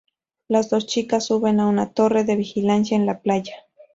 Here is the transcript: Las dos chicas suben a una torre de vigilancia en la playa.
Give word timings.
Las 0.47 0.71
dos 0.71 0.87
chicas 0.87 1.27
suben 1.27 1.59
a 1.59 1.67
una 1.67 1.93
torre 1.93 2.23
de 2.23 2.35
vigilancia 2.35 2.97
en 2.97 3.05
la 3.05 3.19
playa. 3.21 3.53